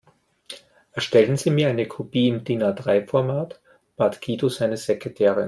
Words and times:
Erstellen 0.93 1.37
Sie 1.37 1.51
mir 1.51 1.69
eine 1.69 1.87
Kopie 1.87 2.27
im 2.27 2.43
DIN-A-drei 2.43 3.05
Format, 3.05 3.61
bat 3.97 4.19
Guido 4.19 4.49
seine 4.49 4.75
Sekretärin. 4.75 5.39